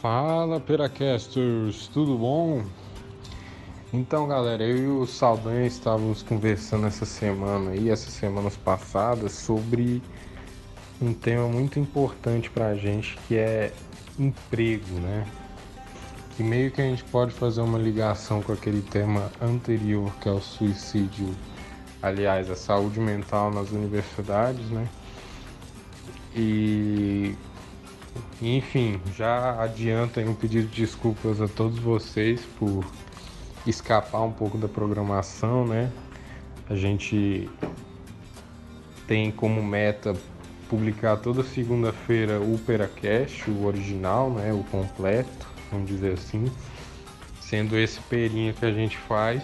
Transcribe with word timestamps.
Fala 0.00 0.60
Peracasters, 0.60 1.88
tudo 1.88 2.18
bom? 2.18 2.64
Então 3.92 4.26
galera, 4.26 4.62
eu 4.62 4.76
e 4.76 4.86
o 4.86 5.06
Saldanha 5.06 5.66
estávamos 5.66 6.22
conversando 6.22 6.86
essa 6.86 7.06
semana 7.06 7.74
e 7.74 7.90
essas 7.90 8.12
semanas 8.12 8.56
passadas 8.56 9.32
sobre 9.32 10.02
um 11.00 11.14
tema 11.14 11.48
muito 11.48 11.78
importante 11.78 12.50
pra 12.50 12.74
gente 12.74 13.16
que 13.26 13.36
é 13.36 13.72
emprego, 14.18 14.98
né? 15.00 15.26
E 16.38 16.42
meio 16.42 16.70
que 16.70 16.80
a 16.80 16.84
gente 16.84 17.04
pode 17.04 17.32
fazer 17.32 17.60
uma 17.60 17.78
ligação 17.78 18.42
com 18.42 18.52
aquele 18.52 18.82
tema 18.82 19.30
anterior 19.40 20.12
que 20.20 20.28
é 20.28 20.32
o 20.32 20.40
suicídio, 20.40 21.34
aliás, 22.04 22.50
a 22.50 22.54
saúde 22.54 23.00
mental 23.00 23.50
nas 23.50 23.70
universidades, 23.70 24.68
né? 24.68 24.86
E 26.36 27.34
enfim, 28.42 29.00
já 29.16 29.62
adianto 29.62 30.20
um 30.20 30.34
pedido 30.34 30.68
de 30.68 30.82
desculpas 30.82 31.40
a 31.40 31.48
todos 31.48 31.78
vocês 31.78 32.42
por 32.58 32.84
escapar 33.66 34.20
um 34.20 34.32
pouco 34.32 34.58
da 34.58 34.68
programação, 34.68 35.66
né? 35.66 35.90
A 36.68 36.76
gente 36.76 37.48
tem 39.06 39.30
como 39.30 39.62
meta 39.62 40.14
publicar 40.68 41.16
toda 41.16 41.42
segunda-feira 41.42 42.38
o 42.38 42.58
Peracast, 42.66 43.50
o 43.50 43.64
original, 43.64 44.30
né? 44.30 44.52
O 44.52 44.62
completo, 44.64 45.48
vamos 45.72 45.88
dizer 45.88 46.12
assim. 46.12 46.44
Sendo 47.40 47.78
esse 47.78 47.98
perinha 48.00 48.52
que 48.52 48.66
a 48.66 48.72
gente 48.72 48.98
faz 48.98 49.42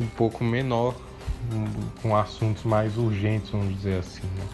um 0.00 0.06
pouco 0.06 0.42
menor, 0.42 0.94
com 2.02 2.16
assuntos 2.16 2.64
mais 2.64 2.96
urgentes, 2.96 3.50
vamos 3.50 3.74
dizer 3.74 3.98
assim, 3.98 4.26
né? 4.36 4.46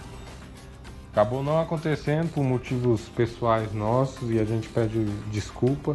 Acabou 1.12 1.44
não 1.44 1.60
acontecendo 1.60 2.32
por 2.32 2.42
motivos 2.42 3.08
pessoais 3.10 3.72
nossos 3.72 4.30
e 4.32 4.40
a 4.40 4.44
gente 4.44 4.68
pede 4.68 5.04
desculpa, 5.30 5.94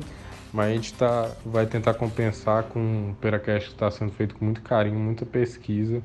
mas 0.54 0.70
a 0.70 0.74
gente 0.74 0.94
tá, 0.94 1.30
vai 1.46 1.66
tentar 1.66 1.94
compensar 1.96 2.64
com 2.64 2.80
um 2.80 3.14
Peracast 3.20 3.68
que 3.68 3.76
está 3.76 3.92
sendo 3.92 4.12
feito 4.14 4.36
com 4.36 4.46
muito 4.46 4.62
carinho, 4.62 4.98
muita 4.98 5.26
pesquisa. 5.26 6.02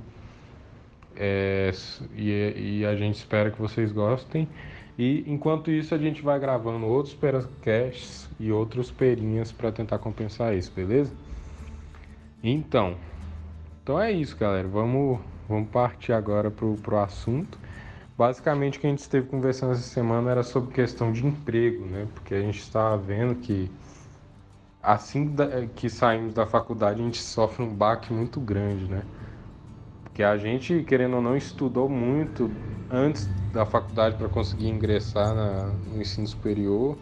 É, 1.17 1.71
e, 2.17 2.81
e, 2.81 2.85
a 2.85 2.97
gente 2.97 3.15
espera 3.15 3.53
que 3.53 3.61
vocês 3.61 3.93
gostem. 3.93 4.49
E 4.99 5.25
enquanto 5.29 5.71
isso, 5.71 5.95
a 5.95 5.99
gente 5.99 6.21
vai 6.21 6.39
gravando 6.41 6.85
outros 6.87 7.15
Peracasts 7.15 8.29
e 8.41 8.51
outros 8.51 8.91
perinhas 8.91 9.53
para 9.53 9.71
tentar 9.71 9.99
compensar 9.99 10.57
isso, 10.57 10.73
beleza? 10.73 11.13
Então, 12.43 12.97
então 13.85 14.01
é 14.01 14.11
isso, 14.11 14.35
galera. 14.35 14.67
Vamos, 14.67 15.21
vamos 15.47 15.69
partir 15.69 16.15
agora 16.15 16.51
pro, 16.51 16.75
pro 16.79 16.97
assunto. 16.97 17.59
Basicamente, 18.17 18.79
o 18.79 18.81
que 18.81 18.87
a 18.87 18.91
gente 18.91 19.01
esteve 19.01 19.29
conversando 19.29 19.73
essa 19.73 19.83
semana 19.83 20.31
era 20.31 20.43
sobre 20.43 20.73
questão 20.73 21.13
de 21.13 21.27
emprego, 21.27 21.85
né? 21.85 22.09
Porque 22.15 22.35
a 22.35 22.41
gente 22.41 22.61
estava 22.61 22.97
vendo 22.97 23.35
que 23.35 23.71
assim 24.83 25.35
que 25.75 25.91
saímos 25.91 26.33
da 26.33 26.47
faculdade, 26.47 26.99
a 26.99 27.05
gente 27.05 27.21
sofre 27.21 27.63
um 27.63 27.75
baque 27.75 28.11
muito 28.11 28.41
grande, 28.41 28.87
né? 28.87 29.05
Porque 30.03 30.23
a 30.23 30.39
gente, 30.39 30.83
querendo 30.85 31.17
ou 31.17 31.23
não, 31.23 31.37
estudou 31.37 31.87
muito 31.87 32.51
antes 32.91 33.29
da 33.53 33.67
faculdade 33.67 34.17
para 34.17 34.31
conseguir 34.31 34.69
ingressar 34.69 35.35
na, 35.35 35.67
no 35.93 36.01
ensino 36.01 36.27
superior. 36.27 36.97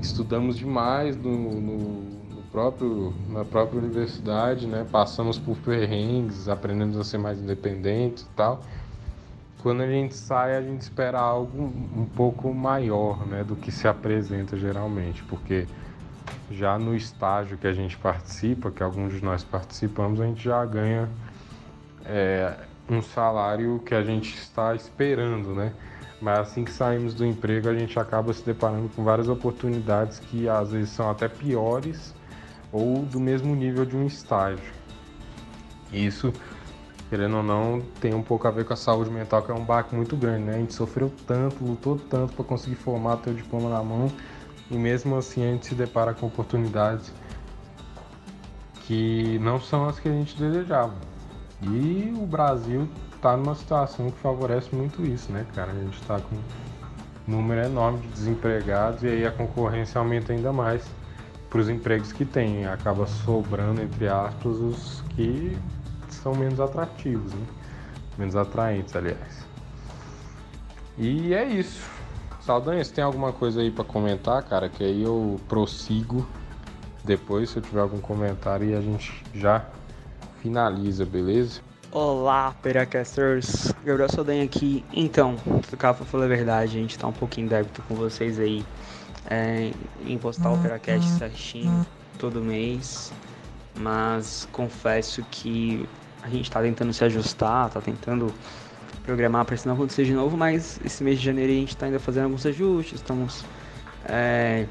Estudamos 0.00 0.56
demais 0.56 1.14
no, 1.14 1.60
no, 1.60 2.07
próprio, 2.50 3.12
na 3.28 3.44
própria 3.44 3.78
universidade, 3.78 4.66
né? 4.66 4.86
Passamos 4.90 5.38
por 5.38 5.56
perrengues, 5.58 6.48
aprendemos 6.48 6.96
a 6.96 7.04
ser 7.04 7.18
mais 7.18 7.38
independentes 7.38 8.24
e 8.24 8.28
tal 8.36 8.62
quando 9.62 9.82
a 9.82 9.86
gente 9.86 10.14
sai, 10.14 10.56
a 10.56 10.62
gente 10.62 10.82
espera 10.82 11.18
algo 11.18 11.62
um 11.62 12.06
pouco 12.06 12.52
maior 12.54 13.26
né, 13.26 13.42
do 13.42 13.56
que 13.56 13.72
se 13.72 13.88
apresenta 13.88 14.56
geralmente, 14.56 15.22
porque 15.24 15.66
já 16.50 16.78
no 16.78 16.94
estágio 16.94 17.58
que 17.58 17.66
a 17.66 17.72
gente 17.72 17.96
participa, 17.96 18.70
que 18.70 18.82
alguns 18.82 19.12
de 19.14 19.24
nós 19.24 19.42
participamos, 19.44 20.20
a 20.20 20.26
gente 20.26 20.42
já 20.42 20.64
ganha 20.64 21.08
é, 22.04 22.54
um 22.88 23.02
salário 23.02 23.82
que 23.84 23.94
a 23.94 24.02
gente 24.02 24.34
está 24.34 24.74
esperando, 24.74 25.54
né? 25.54 25.72
Mas 26.20 26.38
assim 26.40 26.64
que 26.64 26.72
saímos 26.72 27.14
do 27.14 27.24
emprego, 27.24 27.68
a 27.68 27.74
gente 27.74 27.98
acaba 27.98 28.32
se 28.32 28.44
deparando 28.44 28.88
com 28.88 29.04
várias 29.04 29.28
oportunidades 29.28 30.18
que 30.18 30.48
às 30.48 30.72
vezes 30.72 30.90
são 30.90 31.10
até 31.10 31.28
piores 31.28 32.14
ou 32.72 33.02
do 33.02 33.18
mesmo 33.20 33.54
nível 33.54 33.84
de 33.84 33.96
um 33.96 34.06
estágio. 34.06 34.72
Isso 35.92 36.32
querendo 37.08 37.38
ou 37.38 37.42
não, 37.42 37.80
tem 38.00 38.14
um 38.14 38.22
pouco 38.22 38.46
a 38.46 38.50
ver 38.50 38.64
com 38.64 38.74
a 38.74 38.76
saúde 38.76 39.10
mental, 39.10 39.42
que 39.42 39.50
é 39.50 39.54
um 39.54 39.64
baque 39.64 39.94
muito 39.94 40.16
grande, 40.16 40.44
né? 40.44 40.56
A 40.56 40.58
gente 40.58 40.74
sofreu 40.74 41.10
tanto, 41.26 41.64
lutou 41.64 41.98
tanto 41.98 42.34
para 42.34 42.44
conseguir 42.44 42.76
formar 42.76 43.16
ter 43.18 43.30
o 43.30 43.34
diploma 43.34 43.70
na 43.70 43.82
mão 43.82 44.10
e 44.70 44.76
mesmo 44.76 45.16
assim 45.16 45.42
a 45.42 45.50
gente 45.52 45.66
se 45.66 45.74
depara 45.74 46.12
com 46.12 46.26
oportunidades 46.26 47.12
que 48.82 49.38
não 49.38 49.60
são 49.60 49.88
as 49.88 49.98
que 49.98 50.08
a 50.08 50.12
gente 50.12 50.36
desejava. 50.36 50.94
E 51.62 52.12
o 52.16 52.26
Brasil 52.26 52.88
está 53.14 53.36
numa 53.36 53.54
situação 53.54 54.10
que 54.10 54.18
favorece 54.18 54.74
muito 54.74 55.02
isso, 55.04 55.32
né, 55.32 55.46
cara? 55.54 55.72
A 55.72 55.74
gente 55.74 56.00
está 56.00 56.20
com 56.20 56.36
um 56.36 57.36
número 57.36 57.62
enorme 57.64 58.00
de 58.00 58.08
desempregados 58.08 59.02
e 59.02 59.08
aí 59.08 59.26
a 59.26 59.30
concorrência 59.30 59.98
aumenta 59.98 60.32
ainda 60.32 60.52
mais 60.52 60.84
para 61.48 61.60
os 61.60 61.68
empregos 61.68 62.12
que 62.12 62.24
tem. 62.24 62.66
Acaba 62.66 63.06
sobrando, 63.06 63.82
entre 63.82 64.08
aspas, 64.08 64.56
os 64.56 65.02
que 65.10 65.56
são 66.08 66.34
menos 66.34 66.60
atrativos, 66.60 67.32
né? 67.32 67.46
Menos 68.16 68.36
atraentes, 68.36 68.94
aliás. 68.94 69.46
E 70.96 71.32
é 71.32 71.44
isso. 71.44 71.88
Saldanha, 72.40 72.82
você 72.82 72.92
tem 72.92 73.04
alguma 73.04 73.32
coisa 73.32 73.60
aí 73.60 73.70
para 73.70 73.84
comentar, 73.84 74.42
cara? 74.42 74.68
Que 74.68 74.82
aí 74.82 75.02
eu 75.02 75.40
prossigo 75.48 76.26
depois, 77.04 77.50
se 77.50 77.58
eu 77.58 77.62
tiver 77.62 77.80
algum 77.80 78.00
comentário, 78.00 78.68
e 78.68 78.74
a 78.74 78.80
gente 78.80 79.22
já 79.34 79.64
finaliza, 80.42 81.04
beleza? 81.04 81.60
Olá, 81.90 82.54
Peracasters! 82.62 83.72
Gabriel 83.84 84.10
Saldanha 84.10 84.44
aqui. 84.44 84.84
Então, 84.92 85.36
se 85.66 85.74
o 85.74 85.76
Cafa 85.76 86.04
falar 86.04 86.24
a 86.24 86.28
verdade, 86.28 86.76
a 86.76 86.80
gente 86.80 86.98
tá 86.98 87.06
um 87.06 87.12
pouquinho 87.12 87.48
débito 87.48 87.82
com 87.88 87.94
vocês 87.94 88.38
aí 88.38 88.64
é, 89.28 89.70
em 90.06 90.18
postar 90.18 90.50
o 90.50 90.58
Peracast 90.58 91.08
certinho 91.18 91.86
todo 92.18 92.40
mês, 92.40 93.12
mas 93.78 94.48
confesso 94.50 95.24
que 95.30 95.86
a 96.22 96.28
gente 96.28 96.44
está 96.44 96.60
tentando 96.60 96.92
se 96.92 97.04
ajustar, 97.04 97.68
está 97.68 97.80
tentando 97.80 98.32
programar 99.04 99.44
para 99.44 99.54
isso 99.54 99.66
não 99.68 99.74
acontecer 99.74 100.04
de 100.04 100.12
novo, 100.12 100.36
mas 100.36 100.80
esse 100.84 101.04
mês 101.04 101.18
de 101.18 101.24
janeiro 101.24 101.52
a 101.52 101.54
gente 101.54 101.68
está 101.70 101.86
ainda 101.86 101.98
fazendo 101.98 102.24
alguns 102.24 102.44
ajustes, 102.44 102.94
estamos 102.94 103.44
é, 104.04 104.66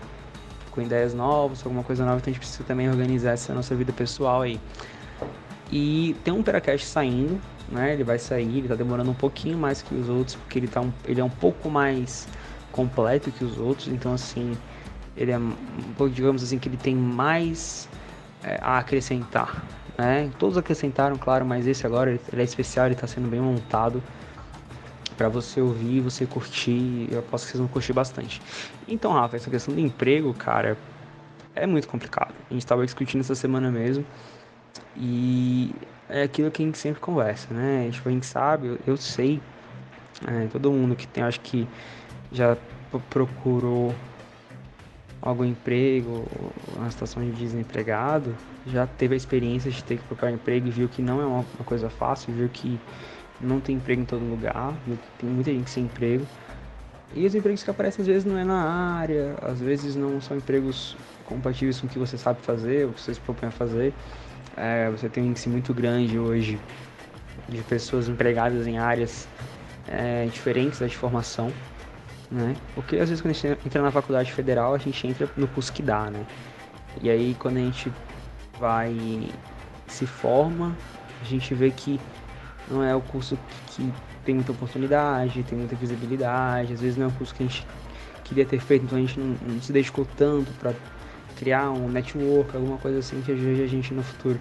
com 0.71 0.81
ideias 0.81 1.13
novas, 1.13 1.63
alguma 1.63 1.83
coisa 1.83 2.03
nova, 2.03 2.17
então 2.17 2.31
a 2.31 2.33
gente 2.33 2.39
precisa 2.39 2.63
também 2.63 2.89
organizar 2.89 3.31
essa 3.31 3.53
nossa 3.53 3.73
vida 3.75 3.93
pessoal 3.93 4.41
aí. 4.41 4.59
E 5.71 6.15
tem 6.23 6.33
um 6.33 6.43
Peracast 6.43 6.85
saindo, 6.85 7.41
né? 7.69 7.93
Ele 7.93 8.03
vai 8.03 8.17
sair, 8.17 8.47
ele 8.47 8.61
está 8.61 8.75
demorando 8.75 9.11
um 9.11 9.15
pouquinho 9.15 9.57
mais 9.57 9.81
que 9.81 9.93
os 9.93 10.07
outros, 10.07 10.35
porque 10.35 10.59
ele, 10.59 10.67
tá 10.67 10.81
um, 10.81 10.91
ele 11.05 11.19
é 11.19 11.23
um 11.23 11.29
pouco 11.29 11.69
mais 11.69 12.27
completo 12.71 13.31
que 13.31 13.43
os 13.43 13.57
outros, 13.57 13.87
então 13.87 14.13
assim, 14.13 14.57
ele 15.15 15.31
é 15.31 15.39
digamos 16.11 16.43
assim, 16.43 16.59
que 16.59 16.69
ele 16.69 16.77
tem 16.77 16.95
mais 16.95 17.89
é, 18.43 18.59
a 18.61 18.77
acrescentar, 18.77 19.63
né? 19.97 20.29
Todos 20.37 20.57
acrescentaram, 20.57 21.17
claro, 21.17 21.45
mas 21.45 21.65
esse 21.65 21.85
agora 21.85 22.11
ele 22.11 22.41
é 22.41 22.43
especial, 22.43 22.85
ele 22.85 22.95
está 22.95 23.07
sendo 23.07 23.27
bem 23.27 23.41
montado 23.41 24.01
para 25.17 25.27
você 25.27 25.59
ouvir, 25.59 25.99
você 25.99 26.25
curtir. 26.27 27.09
Eu 27.11 27.19
aposto 27.19 27.45
que 27.45 27.51
vocês 27.51 27.59
vão 27.59 27.67
curtir 27.67 27.91
bastante. 27.91 28.39
Então, 28.87 29.11
Rafa, 29.11 29.35
essa 29.35 29.49
questão 29.49 29.73
do 29.73 29.81
emprego, 29.81 30.33
cara, 30.33 30.77
é 31.55 31.65
muito 31.65 31.87
complicado. 31.87 32.33
A 32.49 32.53
gente 32.53 32.63
estava 32.63 32.85
discutindo 32.85 33.21
essa 33.21 33.33
semana 33.33 33.71
mesmo 33.71 34.05
e 34.95 35.73
é 36.07 36.23
aquilo 36.23 36.51
que 36.51 36.61
a 36.61 36.65
gente 36.65 36.77
sempre 36.77 37.01
conversa, 37.01 37.51
né? 37.53 37.89
Tipo, 37.91 38.09
a 38.09 38.11
gente 38.11 38.25
sabe, 38.25 38.67
eu, 38.67 38.79
eu 38.85 38.97
sei, 38.97 39.41
é, 40.27 40.47
todo 40.47 40.71
mundo 40.71 40.95
que 40.95 41.07
tem, 41.07 41.23
acho 41.23 41.41
que 41.41 41.67
já 42.31 42.57
procurou 43.09 43.93
algum 45.21 45.43
emprego, 45.43 46.25
uma 46.75 46.89
situação 46.89 47.23
de 47.23 47.31
desempregado, 47.31 48.35
já 48.65 48.85
teve 48.85 49.13
a 49.13 49.17
experiência 49.17 49.71
de 49.71 49.83
ter 49.83 49.97
que 49.97 50.03
procurar 50.03 50.31
emprego 50.31 50.67
e 50.67 50.71
viu 50.71 50.87
que 50.87 51.01
não 51.01 51.21
é 51.21 51.25
uma, 51.25 51.43
coisa 51.65 51.89
fácil, 51.89 52.33
viu 52.33 52.49
que 52.49 52.79
não 53.39 53.59
tem 53.59 53.75
emprego 53.75 54.01
em 54.01 54.05
todo 54.05 54.23
lugar, 54.23 54.73
viu 54.85 54.97
que 54.97 55.07
tem 55.19 55.29
muita 55.29 55.51
gente 55.51 55.69
sem 55.69 55.85
emprego. 55.85 56.25
E 57.15 57.25
os 57.25 57.33
empregos 57.33 57.63
que 57.63 57.69
aparecem 57.69 58.01
às 58.01 58.07
vezes 58.07 58.25
não 58.25 58.37
é 58.37 58.43
na 58.43 58.61
área, 58.97 59.35
às 59.41 59.59
vezes 59.59 59.95
não 59.95 60.19
são 60.21 60.37
empregos 60.37 60.95
compatíveis 61.25 61.79
com 61.79 61.87
o 61.87 61.89
que 61.89 61.97
você 61.97 62.17
sabe 62.17 62.41
fazer, 62.41 62.85
o 62.85 62.93
que 62.93 63.01
você 63.01 63.13
se 63.13 63.19
propõe 63.19 63.49
a 63.49 63.51
fazer. 63.51 63.93
É, 64.55 64.89
você 64.89 65.07
tem 65.07 65.23
um 65.23 65.27
índice 65.27 65.49
muito 65.49 65.73
grande 65.73 66.17
hoje 66.17 66.59
de 67.47 67.61
pessoas 67.63 68.09
empregadas 68.09 68.67
em 68.67 68.77
áreas 68.77 69.27
é, 69.87 70.25
diferentes 70.25 70.79
da 70.79 70.87
de 70.87 70.97
formação, 70.97 71.51
né? 72.31 72.55
Porque 72.75 72.97
às 72.97 73.09
vezes 73.09 73.21
quando 73.21 73.31
a 73.31 73.33
gente 73.33 73.65
entra 73.65 73.81
na 73.81 73.91
faculdade 73.91 74.31
federal, 74.31 74.73
a 74.73 74.77
gente 74.77 75.07
entra 75.07 75.29
no 75.37 75.47
curso 75.47 75.71
que 75.71 75.81
dá, 75.81 76.09
né? 76.09 76.25
E 77.01 77.09
aí 77.09 77.35
quando 77.39 77.57
a 77.57 77.61
gente 77.61 77.91
vai 78.59 79.29
se 79.87 80.05
forma, 80.05 80.75
A 81.21 81.25
gente 81.25 81.53
vê 81.55 81.71
que 81.71 81.99
não 82.69 82.83
é 82.83 82.95
o 82.95 83.01
curso 83.01 83.37
que 83.67 83.91
tem 84.23 84.35
muita 84.35 84.51
oportunidade, 84.51 85.43
tem 85.43 85.57
muita 85.57 85.75
visibilidade, 85.75 86.73
às 86.73 86.81
vezes 86.81 86.97
não 86.97 87.05
é 87.05 87.07
um 87.07 87.11
curso 87.11 87.33
que 87.33 87.43
a 87.43 87.47
gente 87.47 87.65
queria 88.23 88.45
ter 88.45 88.59
feito, 88.59 88.85
então 88.85 88.97
a 88.97 89.01
gente 89.01 89.19
não, 89.19 89.35
não 89.41 89.61
se 89.61 89.71
dedicou 89.71 90.05
tanto 90.17 90.51
para 90.53 90.73
criar 91.37 91.71
um 91.71 91.87
network, 91.89 92.55
alguma 92.55 92.77
coisa 92.77 92.99
assim 92.99 93.21
que 93.21 93.31
ajude 93.31 93.63
a 93.63 93.67
gente 93.67 93.93
no 93.93 94.03
futuro. 94.03 94.39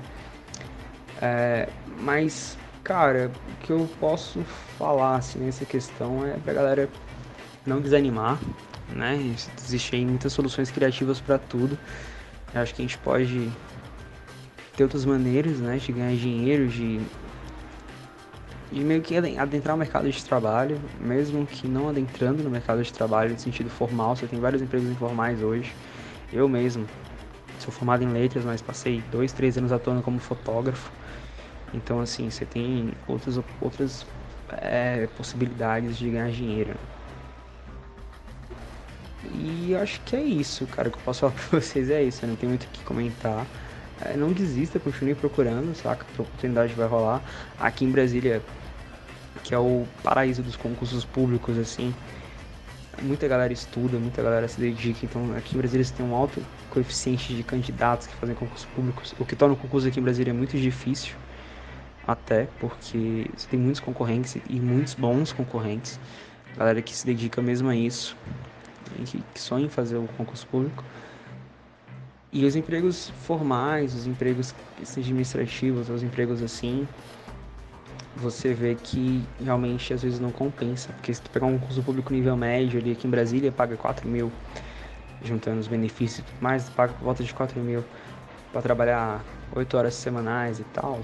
É, 1.23 1.69
mas, 2.01 2.59
cara, 2.83 3.31
o 3.49 3.65
que 3.65 3.73
eu 3.73 3.89
posso 4.01 4.43
falar 4.77 5.17
assim, 5.17 5.39
nessa 5.39 5.65
questão 5.65 6.27
é 6.27 6.37
pra 6.39 6.53
galera 6.53 6.91
não 7.67 7.81
desanimar, 7.81 8.39
né? 8.89 9.19
Existem 9.59 10.07
muitas 10.07 10.33
soluções 10.33 10.71
criativas 10.71 11.21
para 11.21 11.39
tudo. 11.39 11.79
Eu 12.55 12.61
acho 12.61 12.75
que 12.75 12.83
a 12.83 12.85
gente 12.85 12.99
pode 12.99 13.51
ter 14.77 14.83
outras 14.85 15.05
maneiras, 15.05 15.59
né, 15.59 15.79
de 15.79 15.91
ganhar 15.93 16.15
dinheiro, 16.17 16.69
de 16.69 17.01
de 18.71 18.81
meio 18.83 19.01
que 19.01 19.17
adentrar 19.17 19.75
o 19.75 19.79
mercado 19.79 20.11
de 20.11 20.25
trabalho, 20.25 20.81
mesmo 21.01 21.47
que 21.47 21.69
não 21.69 21.89
adentrando 21.89 22.43
no 22.43 22.51
mercado 22.51 22.83
de 22.83 22.93
trabalho 22.93 23.33
no 23.33 23.39
sentido 23.39 23.71
formal, 23.71 24.17
você 24.17 24.27
tem 24.27 24.41
vários 24.41 24.61
empregos 24.61 24.91
informais 24.91 25.41
hoje. 25.41 25.73
Eu 26.33 26.49
mesmo 26.49 26.87
sou 27.61 27.73
formado 27.73 28.03
em 28.03 28.09
letras, 28.09 28.45
mas 28.45 28.61
passei 28.61 29.03
dois, 29.11 29.33
três 29.33 29.57
anos 29.57 29.73
atuando 29.73 30.03
como 30.03 30.19
fotógrafo. 30.19 30.91
Então, 31.73 32.01
assim, 32.01 32.29
você 32.29 32.45
tem 32.45 32.93
outras, 33.07 33.39
outras 33.61 34.05
é, 34.51 35.07
possibilidades 35.17 35.97
de 35.97 36.11
ganhar 36.11 36.31
dinheiro. 36.31 36.75
E 39.39 39.75
acho 39.75 40.01
que 40.03 40.17
é 40.17 40.23
isso, 40.23 40.67
cara. 40.67 40.89
O 40.89 40.91
que 40.91 40.99
eu 40.99 41.03
posso 41.03 41.21
falar 41.29 41.33
pra 41.33 41.61
vocês 41.61 41.91
é 41.91 42.03
isso. 42.03 42.25
Eu 42.25 42.31
não 42.31 42.37
tenho 42.37 42.51
muito 42.51 42.65
o 42.65 42.69
que 42.69 42.83
comentar. 42.85 43.47
É, 44.01 44.17
não 44.17 44.33
desista, 44.33 44.79
continue 44.79 45.15
procurando, 45.15 45.75
saca? 45.75 46.05
A 46.19 46.23
oportunidade 46.23 46.73
vai 46.75 46.87
rolar. 46.87 47.23
Aqui 47.59 47.85
em 47.85 47.91
Brasília, 47.91 48.43
que 49.43 49.55
é 49.55 49.59
o 49.59 49.87
paraíso 50.03 50.43
dos 50.43 50.57
concursos 50.57 51.05
públicos, 51.05 51.57
assim, 51.57 51.95
muita 53.03 53.27
galera 53.29 53.53
estuda, 53.53 53.99
muita 53.99 54.23
galera 54.23 54.49
se 54.49 54.61
dedica. 54.61 55.05
Então, 55.05 55.35
aqui 55.37 55.55
em 55.55 55.59
Brasília 55.59 55.85
você 55.85 55.95
tem 55.95 56.05
um 56.05 56.15
alto 56.15 56.43
coeficiente 56.71 57.35
de 57.35 57.43
candidatos 57.43 58.07
que 58.07 58.15
fazem 58.15 58.35
concursos 58.35 58.67
públicos, 58.67 59.15
o 59.19 59.25
que 59.25 59.35
torna 59.35 59.55
o 59.55 59.57
concurso 59.57 59.89
aqui 59.89 59.99
em 59.99 60.03
Brasília 60.03 60.35
muito 60.35 60.59
difícil, 60.59 61.17
até 62.07 62.49
porque 62.59 63.31
você 63.35 63.49
tem 63.49 63.59
muitos 63.59 63.81
concorrentes 63.81 64.37
e 64.49 64.61
muitos 64.61 64.95
bons 64.95 65.33
concorrentes, 65.33 65.99
galera 66.57 66.83
que 66.83 66.95
se 66.95 67.07
dedica 67.07 67.41
mesmo 67.41 67.69
a 67.69 67.77
isso, 67.77 68.17
que, 69.05 69.41
sonha 69.41 69.67
em 69.67 69.69
fazer 69.69 69.97
o 69.97 70.07
concurso 70.17 70.47
público. 70.47 70.85
E 72.33 72.45
os 72.45 72.57
empregos 72.57 73.11
formais, 73.23 73.95
os 73.95 74.07
empregos 74.07 74.55
administrativos, 74.97 75.89
os 75.89 76.03
empregos 76.03 76.43
assim, 76.43 76.87
você 78.17 78.53
vê 78.53 78.75
que 78.75 79.23
realmente 79.43 79.93
às 79.93 80.03
vezes 80.03 80.19
não 80.19 80.31
compensa. 80.31 80.93
Porque 80.93 81.15
se 81.15 81.21
tu 81.21 81.31
pegar 81.31 81.47
um 81.47 81.59
curso 81.59 81.83
público 81.83 82.13
nível 82.13 82.37
médio 82.37 82.81
ali 82.81 82.93
aqui 82.93 83.07
em 83.07 83.11
Brasília, 83.11 83.53
paga 83.53 83.77
4 83.77 84.09
mil, 84.09 84.31
juntando 85.23 85.61
os 85.61 85.69
benefícios 85.69 86.21
e 86.21 86.23
tudo 86.23 86.41
mais, 86.41 86.69
paga 86.71 86.93
por 86.95 87.05
volta 87.05 87.23
de 87.23 87.33
4 87.33 87.61
mil 87.61 87.85
para 88.53 88.63
trabalhar 88.63 89.25
8 89.55 89.77
horas 89.77 89.95
semanais 89.95 90.59
e 90.59 90.65
tal. 90.65 91.01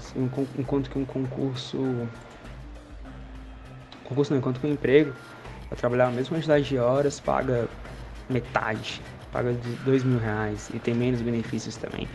Enquanto 0.57 0.89
que 0.89 0.97
um 0.97 1.05
concurso. 1.05 1.77
Concurso 4.03 4.33
não, 4.33 4.39
enquanto 4.39 4.59
que 4.59 4.67
um 4.67 4.71
emprego, 4.71 5.13
para 5.67 5.77
trabalhar 5.77 6.07
a 6.07 6.11
mesma 6.11 6.37
quantidade 6.37 6.65
de 6.65 6.77
horas, 6.77 7.19
paga 7.19 7.67
metade 8.29 9.01
paga 9.33 9.57
dois 9.83 10.03
mil 10.03 10.19
reais 10.19 10.69
e 10.73 10.79
tem 10.79 10.93
menos 10.93 11.21
benefícios 11.21 11.75
também. 11.75 12.07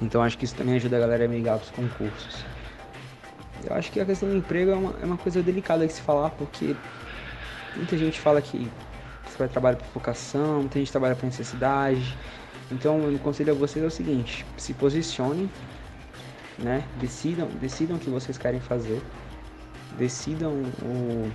Então 0.00 0.22
acho 0.22 0.38
que 0.38 0.44
isso 0.44 0.54
também 0.54 0.76
ajuda 0.76 0.96
a 0.96 1.00
galera 1.00 1.24
a 1.24 1.28
migrar 1.28 1.58
para 1.58 1.64
os 1.64 1.70
concursos. 1.70 2.44
Eu 3.64 3.74
acho 3.74 3.90
que 3.90 4.00
a 4.00 4.04
questão 4.04 4.28
do 4.28 4.36
emprego 4.36 4.70
é 4.70 4.74
uma, 4.74 4.94
é 5.02 5.04
uma 5.04 5.18
coisa 5.18 5.42
delicada 5.42 5.86
de 5.86 5.92
se 5.92 6.00
falar, 6.00 6.30
porque 6.30 6.74
muita 7.76 7.98
gente 7.98 8.18
fala 8.18 8.40
que 8.40 8.70
você 9.26 9.38
vai 9.38 9.48
trabalhar 9.48 9.76
por 9.76 9.86
vocação, 9.92 10.60
muita 10.60 10.78
gente 10.78 10.90
trabalha 10.90 11.14
por 11.14 11.26
necessidade. 11.26 12.16
Então, 12.70 12.98
o 13.14 13.18
conselho 13.18 13.52
a 13.52 13.54
vocês 13.54 13.84
é 13.84 13.86
o 13.86 13.90
seguinte: 13.90 14.46
se 14.56 14.72
posicionem, 14.74 15.50
né? 16.58 16.82
Decidam, 16.98 17.48
decidam 17.60 17.96
o 17.96 18.00
que 18.00 18.10
vocês 18.10 18.36
querem 18.38 18.60
fazer, 18.60 19.00
decidam 19.96 20.52
o, 20.82 21.30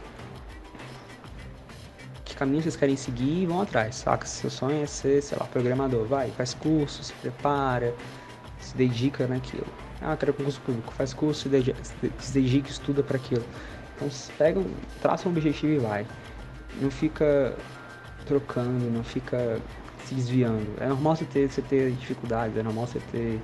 caminho 2.38 2.62
vocês 2.62 2.76
querem 2.76 2.96
seguir 2.96 3.44
e 3.44 3.46
vão 3.46 3.62
atrás, 3.62 3.96
saca? 3.96 4.26
Se 4.26 4.42
seu 4.42 4.50
sonho 4.50 4.84
é 4.84 4.86
ser, 4.86 5.22
sei 5.22 5.38
lá, 5.38 5.46
programador, 5.46 6.06
vai, 6.06 6.30
faz 6.32 6.54
curso, 6.54 7.04
se 7.04 7.14
prepara, 7.14 7.94
se 8.60 8.78
dedica 8.78 9.28
naquilo. 9.28 9.68
Ah, 10.00 10.16
quero 10.16 10.34
concurso 10.34 10.62
público, 10.62 10.94
faz 10.94 11.14
curso, 11.14 11.42
se 11.42 11.50
dedica, 11.50 11.84
se 12.20 12.34
dedica 12.34 12.70
estuda 12.70 13.02
para 13.02 13.18
aquilo. 13.18 13.44
Então 13.96 14.08
pega, 14.38 14.62
traça 15.02 15.28
um 15.28 15.32
objetivo 15.32 15.74
e 15.74 15.78
vai. 15.80 16.06
Não 16.80 16.92
fica 16.92 17.56
trocando, 18.28 18.86
não 18.92 19.04
fica 19.04 19.60
se 20.06 20.14
desviando. 20.14 20.68
É 20.80 20.88
normal 20.88 21.16
você 21.16 21.26
ter, 21.26 21.50
você 21.50 21.62
ter 21.64 21.92
dificuldades, 21.94 22.56
é 22.56 22.62
normal 22.62 22.86
você 22.86 23.00
ter 23.12 23.42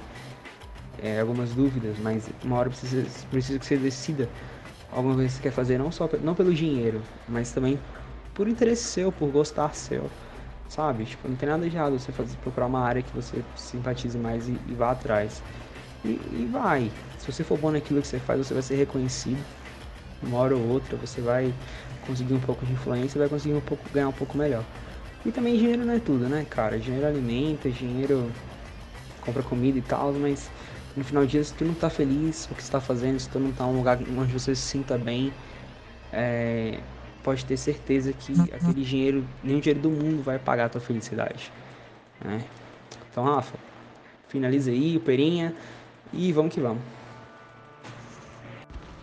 é, 1.01 1.19
algumas 1.19 1.49
dúvidas, 1.51 1.97
mas 1.99 2.29
uma 2.43 2.57
hora 2.57 2.69
precisa, 2.69 3.03
precisa 3.31 3.57
que 3.57 3.65
você 3.65 3.77
decida 3.77 4.29
alguma 4.91 5.15
coisa 5.15 5.29
que 5.29 5.35
você 5.37 5.41
quer 5.41 5.51
fazer, 5.51 5.79
não 5.79 5.91
só 5.91 6.07
não 6.21 6.35
pelo 6.35 6.53
dinheiro, 6.53 7.01
mas 7.27 7.51
também 7.51 7.79
por 8.33 8.47
interesse 8.47 8.83
seu, 8.83 9.11
por 9.11 9.29
gostar 9.29 9.73
seu, 9.75 10.09
sabe? 10.69 11.05
Tipo, 11.05 11.27
não 11.27 11.35
tem 11.35 11.47
nada 11.47 11.69
de 11.69 11.75
errado 11.75 11.97
você 11.99 12.11
fazer, 12.11 12.35
procurar 12.37 12.67
uma 12.67 12.79
área 12.79 13.01
que 13.01 13.13
você 13.15 13.43
simpatize 13.55 14.17
mais 14.17 14.47
e, 14.47 14.57
e 14.67 14.73
vá 14.73 14.91
atrás. 14.91 15.41
E, 16.03 16.09
e, 16.09 16.49
vai. 16.51 16.91
Se 17.17 17.31
você 17.31 17.43
for 17.43 17.57
bom 17.57 17.71
naquilo 17.71 18.01
que 18.01 18.07
você 18.07 18.19
faz, 18.19 18.45
você 18.45 18.53
vai 18.53 18.63
ser 18.63 18.75
reconhecido. 18.75 19.43
Uma 20.21 20.39
hora 20.39 20.55
ou 20.55 20.67
outra 20.69 20.97
você 20.97 21.21
vai 21.21 21.53
conseguir 22.07 22.33
um 22.33 22.39
pouco 22.39 22.65
de 22.65 22.73
influência, 22.73 23.19
vai 23.19 23.29
conseguir 23.29 23.55
um 23.55 23.61
pouco 23.61 23.83
ganhar 23.93 24.09
um 24.09 24.13
pouco 24.13 24.37
melhor. 24.37 24.63
E 25.25 25.31
também 25.31 25.57
dinheiro 25.57 25.85
não 25.85 25.93
é 25.93 25.99
tudo, 25.99 26.27
né, 26.27 26.45
cara? 26.49 26.77
Dinheiro 26.77 27.07
alimenta, 27.07 27.69
dinheiro 27.69 28.29
compra 29.21 29.41
comida 29.41 29.77
e 29.77 29.81
tal, 29.81 30.11
mas 30.13 30.49
no 30.95 31.03
final 31.03 31.23
do 31.23 31.29
dia, 31.29 31.43
se 31.43 31.53
tu 31.53 31.65
não 31.65 31.73
tá 31.73 31.89
feliz 31.89 32.45
o 32.51 32.55
que 32.55 32.61
está 32.61 32.79
fazendo, 32.79 33.19
se 33.19 33.29
tu 33.29 33.39
não 33.39 33.51
tá 33.51 33.63
em 33.63 33.67
um 33.67 33.77
lugar 33.77 33.97
onde 34.17 34.33
você 34.33 34.53
se 34.53 34.61
sinta 34.61 34.97
bem, 34.97 35.33
é, 36.11 36.79
pode 37.23 37.45
ter 37.45 37.57
certeza 37.57 38.11
que 38.13 38.33
uhum. 38.33 38.43
aquele 38.43 38.83
dinheiro, 38.83 39.25
nenhum 39.43 39.59
dinheiro 39.59 39.79
do 39.79 39.89
mundo 39.89 40.21
vai 40.21 40.37
pagar 40.37 40.65
a 40.65 40.69
tua 40.69 40.81
felicidade. 40.81 41.51
Né? 42.23 42.43
Então, 43.09 43.23
Rafa, 43.23 43.57
finaliza 44.27 44.71
aí, 44.71 44.97
o 44.97 44.99
Perinha, 44.99 45.55
e 46.11 46.31
vamos 46.31 46.53
que 46.53 46.59
vamos. 46.59 46.81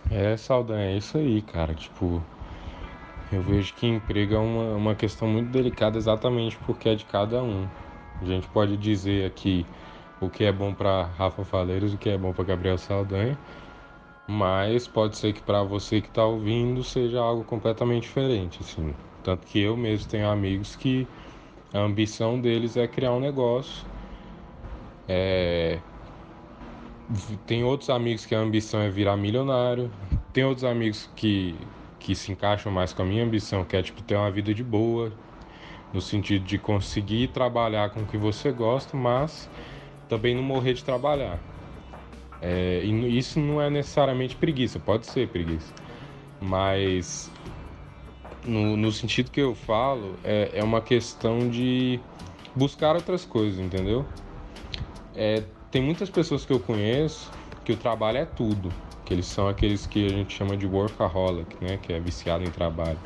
É, 0.09 0.35
Saldanha, 0.37 0.91
é 0.91 0.97
isso 0.97 1.17
aí, 1.17 1.41
cara. 1.41 1.73
Tipo, 1.73 2.23
eu 3.31 3.41
vejo 3.41 3.73
que 3.73 3.87
emprego 3.87 4.35
é 4.35 4.39
uma, 4.39 4.75
uma 4.75 4.95
questão 4.95 5.27
muito 5.27 5.49
delicada 5.49 5.97
exatamente 5.97 6.57
porque 6.65 6.89
é 6.89 6.95
de 6.95 7.05
cada 7.05 7.41
um. 7.41 7.67
A 8.21 8.25
gente 8.25 8.47
pode 8.49 8.77
dizer 8.77 9.25
aqui 9.25 9.65
o 10.19 10.29
que 10.29 10.43
é 10.43 10.51
bom 10.51 10.73
para 10.73 11.05
Rafa 11.17 11.43
Faleiros, 11.43 11.93
o 11.93 11.97
que 11.97 12.09
é 12.09 12.17
bom 12.17 12.33
para 12.33 12.43
Gabriel 12.43 12.77
Saldanha 12.77 13.37
mas 14.27 14.87
pode 14.87 15.17
ser 15.17 15.33
que 15.33 15.41
para 15.41 15.63
você 15.63 16.01
que 16.01 16.07
está 16.07 16.25
ouvindo 16.25 16.83
seja 16.83 17.19
algo 17.19 17.43
completamente 17.43 18.03
diferente, 18.03 18.59
assim. 18.61 18.93
Tanto 19.23 19.45
que 19.45 19.59
eu 19.59 19.77
mesmo 19.77 20.09
tenho 20.09 20.29
amigos 20.29 20.75
que 20.75 21.07
a 21.73 21.79
ambição 21.79 22.39
deles 22.39 22.75
é 22.77 22.87
criar 22.87 23.13
um 23.13 23.19
negócio. 23.19 23.85
É... 25.07 25.79
Tem 27.45 27.63
outros 27.63 27.89
amigos 27.89 28.25
que 28.25 28.33
a 28.33 28.39
ambição 28.39 28.81
é 28.81 28.89
virar 28.89 29.17
milionário. 29.17 29.91
Tem 30.33 30.45
outros 30.45 30.63
amigos 30.63 31.09
que, 31.15 31.55
que 31.99 32.15
se 32.15 32.31
encaixam 32.31 32.71
mais 32.71 32.93
com 32.93 33.01
a 33.01 33.05
minha 33.05 33.23
ambição, 33.23 33.65
que 33.65 33.75
é 33.75 33.81
tipo 33.83 34.01
ter 34.01 34.15
uma 34.15 34.31
vida 34.31 34.53
de 34.53 34.63
boa, 34.63 35.11
no 35.93 36.01
sentido 36.01 36.45
de 36.45 36.57
conseguir 36.57 37.29
trabalhar 37.29 37.89
com 37.91 38.01
o 38.01 38.07
que 38.07 38.17
você 38.17 38.51
gosta, 38.51 38.95
mas 38.95 39.49
também 40.07 40.35
não 40.35 40.43
morrer 40.43 40.73
de 40.73 40.83
trabalhar. 40.83 41.50
É, 42.41 42.81
e 42.83 43.17
isso 43.17 43.39
não 43.39 43.61
é 43.61 43.69
necessariamente 43.69 44.35
preguiça, 44.35 44.79
pode 44.79 45.05
ser 45.05 45.27
preguiça, 45.27 45.71
mas 46.39 47.29
no, 48.43 48.75
no 48.75 48.91
sentido 48.91 49.29
que 49.29 49.39
eu 49.39 49.53
falo, 49.53 50.17
é, 50.23 50.49
é 50.55 50.63
uma 50.63 50.81
questão 50.81 51.47
de 51.49 51.99
buscar 52.55 52.95
outras 52.95 53.23
coisas, 53.25 53.59
entendeu? 53.59 54.05
É, 55.15 55.43
tem 55.69 55.83
muitas 55.83 56.09
pessoas 56.09 56.43
que 56.43 56.51
eu 56.51 56.59
conheço 56.59 57.31
que 57.63 57.71
o 57.71 57.77
trabalho 57.77 58.17
é 58.17 58.25
tudo, 58.25 58.73
que 59.05 59.13
eles 59.13 59.27
são 59.27 59.47
aqueles 59.47 59.85
que 59.85 60.07
a 60.07 60.09
gente 60.09 60.33
chama 60.35 60.57
de 60.57 60.65
workaholic, 60.65 61.63
né, 61.63 61.77
que 61.77 61.93
é 61.93 61.99
viciado 61.99 62.43
em 62.43 62.49
trabalho. 62.49 62.97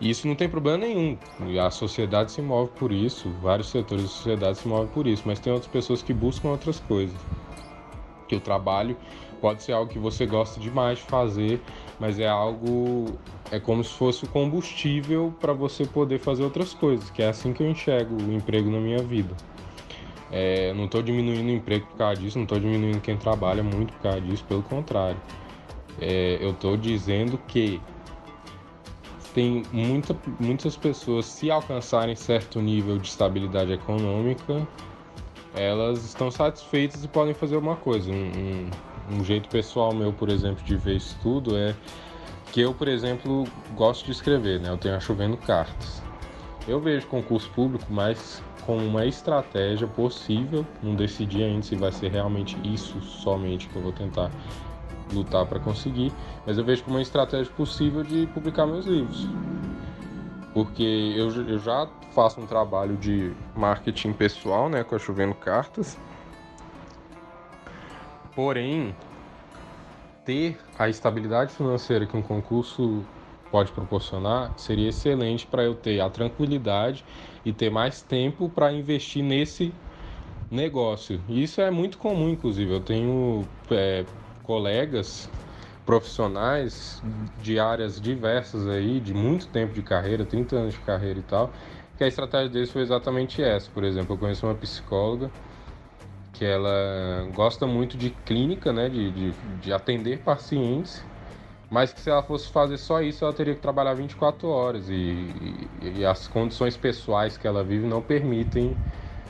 E 0.00 0.10
isso 0.10 0.26
não 0.26 0.34
tem 0.34 0.48
problema 0.48 0.78
nenhum. 0.78 1.16
A 1.64 1.70
sociedade 1.70 2.32
se 2.32 2.42
move 2.42 2.72
por 2.72 2.90
isso, 2.90 3.30
vários 3.40 3.68
setores 3.68 4.02
da 4.02 4.10
sociedade 4.10 4.58
se 4.58 4.66
movem 4.66 4.88
por 4.88 5.06
isso, 5.06 5.22
mas 5.26 5.38
tem 5.38 5.52
outras 5.52 5.70
pessoas 5.70 6.02
que 6.02 6.12
buscam 6.12 6.48
outras 6.48 6.80
coisas 6.80 7.16
o 8.34 8.40
trabalho 8.40 8.96
pode 9.40 9.62
ser 9.62 9.72
algo 9.72 9.90
que 9.90 9.98
você 9.98 10.24
gosta 10.24 10.60
demais 10.60 10.98
de 10.98 11.04
fazer, 11.04 11.60
mas 11.98 12.18
é 12.18 12.28
algo 12.28 13.18
é 13.50 13.58
como 13.60 13.82
se 13.84 13.92
fosse 13.92 14.24
o 14.24 14.28
combustível 14.28 15.34
para 15.40 15.52
você 15.52 15.84
poder 15.84 16.18
fazer 16.18 16.42
outras 16.42 16.72
coisas, 16.72 17.10
que 17.10 17.22
é 17.22 17.28
assim 17.28 17.52
que 17.52 17.62
eu 17.62 17.68
enxergo 17.68 18.16
o 18.16 18.32
emprego 18.32 18.70
na 18.70 18.78
minha 18.78 19.02
vida. 19.02 19.34
É, 20.30 20.72
não 20.72 20.86
estou 20.86 21.02
diminuindo 21.02 21.48
o 21.48 21.52
emprego 21.52 21.86
por 21.88 21.98
causa 21.98 22.18
disso, 22.18 22.38
não 22.38 22.44
estou 22.44 22.58
diminuindo 22.58 23.00
quem 23.02 23.18
trabalha 23.18 23.62
muito 23.62 23.92
por 23.92 24.02
causa 24.02 24.20
disso, 24.22 24.42
pelo 24.44 24.62
contrário. 24.62 25.20
É, 26.00 26.38
eu 26.40 26.52
estou 26.52 26.74
dizendo 26.76 27.36
que 27.46 27.82
tem 29.34 29.62
muita, 29.72 30.16
muitas 30.38 30.76
pessoas, 30.76 31.26
se 31.26 31.50
alcançarem 31.50 32.14
certo 32.14 32.60
nível 32.60 32.98
de 32.98 33.08
estabilidade 33.08 33.72
econômica, 33.72 34.66
elas 35.54 36.04
estão 36.04 36.30
satisfeitas 36.30 37.04
e 37.04 37.08
podem 37.08 37.34
fazer 37.34 37.56
uma 37.56 37.76
coisa. 37.76 38.10
Um, 38.10 38.14
um, 38.14 38.70
um 39.18 39.24
jeito 39.24 39.48
pessoal 39.48 39.92
meu, 39.92 40.12
por 40.12 40.28
exemplo, 40.28 40.62
de 40.64 40.76
ver 40.76 40.96
isso 40.96 41.16
tudo 41.22 41.56
é 41.56 41.74
que 42.52 42.60
eu, 42.60 42.74
por 42.74 42.88
exemplo, 42.88 43.46
gosto 43.74 44.04
de 44.04 44.12
escrever, 44.12 44.60
né? 44.60 44.68
Eu 44.70 44.76
tenho 44.76 44.94
a 44.94 45.00
chovendo 45.00 45.36
cartas. 45.36 46.02
Eu 46.66 46.80
vejo 46.80 47.06
concurso 47.06 47.50
público 47.50 47.92
mais 47.92 48.42
como 48.64 48.84
uma 48.84 49.04
estratégia 49.04 49.88
possível, 49.88 50.64
não 50.82 50.94
decidi 50.94 51.42
ainda 51.42 51.62
se 51.62 51.74
vai 51.74 51.90
ser 51.90 52.10
realmente 52.10 52.56
isso 52.62 53.00
somente 53.00 53.68
que 53.68 53.76
eu 53.76 53.82
vou 53.82 53.92
tentar 53.92 54.30
lutar 55.12 55.44
para 55.46 55.58
conseguir, 55.58 56.12
mas 56.46 56.58
eu 56.58 56.64
vejo 56.64 56.84
como 56.84 56.96
uma 56.96 57.02
estratégia 57.02 57.52
possível 57.52 58.02
de 58.02 58.26
publicar 58.28 58.66
meus 58.66 58.86
livros. 58.86 59.26
Porque 60.52 61.14
eu, 61.16 61.30
eu 61.48 61.58
já 61.58 61.88
faço 62.14 62.40
um 62.40 62.46
trabalho 62.46 62.96
de 62.96 63.32
marketing 63.56 64.12
pessoal, 64.12 64.68
né, 64.68 64.84
com 64.84 64.94
a 64.94 64.98
Chovendo 64.98 65.34
Cartas. 65.34 65.98
Porém, 68.34 68.94
ter 70.24 70.58
a 70.78 70.88
estabilidade 70.88 71.52
financeira 71.52 72.06
que 72.06 72.16
um 72.16 72.22
concurso 72.22 73.04
pode 73.50 73.70
proporcionar 73.72 74.52
seria 74.56 74.88
excelente 74.88 75.46
para 75.46 75.62
eu 75.62 75.74
ter 75.74 76.00
a 76.00 76.08
tranquilidade 76.08 77.04
e 77.44 77.52
ter 77.52 77.70
mais 77.70 78.00
tempo 78.00 78.48
para 78.48 78.72
investir 78.72 79.22
nesse 79.22 79.74
negócio. 80.50 81.20
E 81.28 81.42
isso 81.42 81.60
é 81.60 81.70
muito 81.70 81.98
comum, 81.98 82.30
inclusive. 82.30 82.72
Eu 82.72 82.80
tenho 82.80 83.46
é, 83.70 84.04
colegas 84.42 85.30
profissionais 85.84 87.00
de 87.36 87.58
áreas 87.58 88.00
diversas 88.00 88.66
aí, 88.68 89.00
de 89.00 89.14
muito 89.14 89.48
tempo 89.48 89.72
de 89.74 89.82
carreira, 89.82 90.24
30 90.24 90.56
anos 90.56 90.74
de 90.74 90.80
carreira 90.80 91.18
e 91.18 91.22
tal, 91.22 91.52
que 91.96 92.04
a 92.04 92.08
estratégia 92.08 92.48
deles 92.50 92.70
foi 92.70 92.82
exatamente 92.82 93.42
essa. 93.42 93.70
Por 93.70 93.84
exemplo, 93.84 94.14
eu 94.14 94.18
conheço 94.18 94.46
uma 94.46 94.54
psicóloga 94.54 95.30
que 96.32 96.44
ela 96.44 97.28
gosta 97.32 97.66
muito 97.66 97.96
de 97.96 98.10
clínica, 98.10 98.72
né, 98.72 98.88
de, 98.88 99.10
de, 99.12 99.32
de 99.60 99.72
atender 99.72 100.22
pacientes, 100.22 101.06
mas 101.70 101.92
que 101.92 102.00
se 102.00 102.10
ela 102.10 102.22
fosse 102.22 102.50
fazer 102.50 102.78
só 102.78 103.02
isso, 103.02 103.24
ela 103.24 103.34
teria 103.34 103.54
que 103.54 103.60
trabalhar 103.60 103.94
24 103.94 104.48
horas 104.48 104.88
e, 104.90 104.94
e, 104.94 105.98
e 106.00 106.04
as 106.06 106.28
condições 106.28 106.76
pessoais 106.76 107.36
que 107.38 107.46
ela 107.46 107.64
vive 107.64 107.86
não 107.86 108.02
permitem 108.02 108.78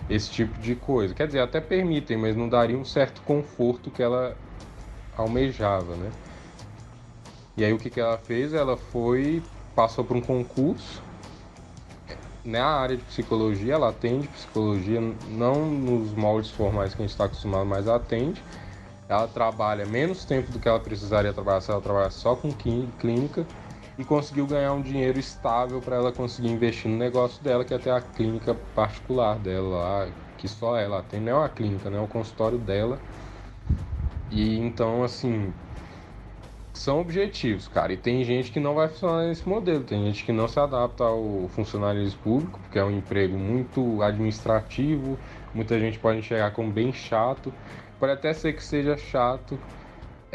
esse 0.08 0.30
tipo 0.30 0.60
de 0.60 0.76
coisa. 0.76 1.14
Quer 1.14 1.26
dizer, 1.28 1.40
até 1.40 1.60
permitem, 1.60 2.16
mas 2.16 2.36
não 2.36 2.48
daria 2.48 2.78
um 2.78 2.84
certo 2.84 3.22
conforto 3.22 3.90
que 3.90 4.02
ela 4.02 4.36
almejava, 5.16 5.96
né? 5.96 6.14
E 7.56 7.64
aí 7.64 7.72
o 7.72 7.78
que, 7.78 7.90
que 7.90 8.00
ela 8.00 8.18
fez? 8.18 8.54
Ela 8.54 8.76
foi, 8.76 9.42
passou 9.74 10.04
por 10.04 10.16
um 10.16 10.22
concurso 10.22 11.02
na 12.44 12.64
área 12.64 12.96
de 12.96 13.04
psicologia, 13.04 13.74
ela 13.74 13.90
atende 13.90 14.26
psicologia, 14.28 15.00
não 15.28 15.66
nos 15.66 16.12
moldes 16.12 16.50
formais 16.50 16.94
que 16.94 17.00
a 17.00 17.04
gente 17.04 17.12
está 17.12 17.24
acostumado, 17.24 17.66
mas 17.66 17.86
atende. 17.86 18.42
Ela 19.08 19.28
trabalha 19.28 19.86
menos 19.86 20.24
tempo 20.24 20.50
do 20.50 20.58
que 20.58 20.68
ela 20.68 20.80
precisaria 20.80 21.32
trabalhar 21.32 21.60
se 21.60 21.70
ela 21.70 21.80
trabalhar 21.80 22.10
só 22.10 22.34
com 22.34 22.52
clínica 22.52 23.46
e 23.98 24.04
conseguiu 24.04 24.46
ganhar 24.46 24.72
um 24.72 24.80
dinheiro 24.80 25.18
estável 25.18 25.80
para 25.80 25.96
ela 25.96 26.10
conseguir 26.10 26.48
investir 26.48 26.90
no 26.90 26.96
negócio 26.96 27.42
dela, 27.44 27.64
que 27.64 27.74
é 27.74 27.76
até 27.76 27.90
a 27.90 28.00
clínica 28.00 28.54
particular 28.74 29.38
dela 29.38 29.68
lá, 29.68 30.08
que 30.38 30.48
só 30.48 30.76
ela 30.76 31.00
atende, 31.00 31.26
não 31.26 31.32
é 31.32 31.34
uma 31.36 31.48
clínica, 31.48 31.90
né? 31.90 31.98
é 31.98 32.00
o 32.00 32.08
consultório 32.08 32.58
dela. 32.58 32.98
E 34.30 34.58
então, 34.58 35.04
assim, 35.04 35.52
são 36.72 37.00
objetivos, 37.00 37.68
cara. 37.68 37.92
E 37.92 37.96
tem 37.96 38.24
gente 38.24 38.50
que 38.50 38.58
não 38.58 38.74
vai 38.74 38.88
funcionar 38.88 39.26
nesse 39.26 39.46
modelo. 39.48 39.84
Tem 39.84 40.04
gente 40.06 40.24
que 40.24 40.32
não 40.32 40.48
se 40.48 40.58
adapta 40.58 41.04
ao 41.04 41.48
funcionalismo 41.50 42.20
público, 42.22 42.58
porque 42.60 42.78
é 42.78 42.84
um 42.84 42.90
emprego 42.90 43.36
muito 43.36 44.02
administrativo. 44.02 45.18
Muita 45.54 45.78
gente 45.78 45.98
pode 45.98 46.18
enxergar 46.18 46.50
como 46.52 46.70
bem 46.70 46.92
chato. 46.92 47.52
Pode 48.00 48.12
até 48.12 48.32
ser 48.32 48.54
que 48.54 48.64
seja 48.64 48.96
chato. 48.96 49.58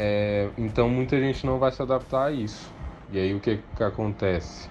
É... 0.00 0.48
então 0.56 0.88
muita 0.88 1.18
gente 1.18 1.44
não 1.44 1.58
vai 1.58 1.72
se 1.72 1.82
adaptar 1.82 2.26
a 2.26 2.30
isso. 2.30 2.70
E 3.12 3.18
aí 3.18 3.34
o 3.34 3.40
que, 3.40 3.58
que 3.76 3.82
acontece? 3.82 4.70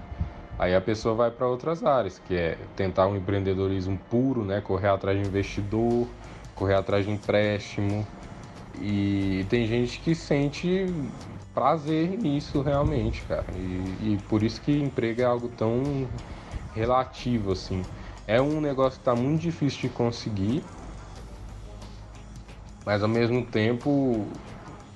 Aí 0.57 0.73
a 0.73 0.81
pessoa 0.81 1.13
vai 1.13 1.29
para 1.29 1.47
outras 1.47 1.83
áreas, 1.83 2.19
que 2.19 2.35
é 2.35 2.57
tentar 2.75 3.07
um 3.07 3.15
empreendedorismo 3.15 3.99
puro, 4.09 4.43
né? 4.43 4.61
Correr 4.61 4.87
atrás 4.87 5.21
de 5.21 5.27
investidor, 5.27 6.07
correr 6.55 6.75
atrás 6.75 7.05
de 7.05 7.11
empréstimo. 7.11 8.07
E 8.79 9.45
tem 9.49 9.67
gente 9.67 9.99
que 9.99 10.15
sente 10.15 10.87
prazer 11.57 12.19
nisso 12.19 12.61
realmente, 12.61 13.23
cara. 13.23 13.45
E, 13.55 14.13
e, 14.13 14.19
por 14.29 14.43
isso 14.43 14.61
que 14.61 14.71
emprego 14.71 15.21
é 15.21 15.25
algo 15.25 15.49
tão 15.49 16.07
relativo, 16.75 17.51
assim. 17.51 17.83
É 18.27 18.39
um 18.39 18.61
negócio 18.61 18.99
que 18.99 19.05
tá 19.05 19.15
muito 19.15 19.41
difícil 19.41 19.81
de 19.81 19.89
conseguir, 19.89 20.63
mas 22.85 23.01
ao 23.01 23.09
mesmo 23.09 23.43
tempo, 23.43 24.27